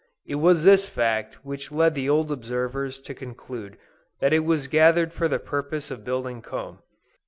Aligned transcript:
It 0.25 0.33
was 0.41 0.63
this 0.63 0.89
fact 0.89 1.45
which 1.45 1.71
led 1.71 1.93
the 1.93 2.09
old 2.09 2.31
observers 2.31 2.99
to 3.01 3.13
conclude 3.13 3.77
that 4.19 4.33
it 4.33 4.39
was 4.43 4.65
gathered 4.65 5.13
for 5.13 5.27
the 5.27 5.37
purpose 5.37 5.91
of 5.91 6.03
building 6.03 6.41
comb. 6.41 6.79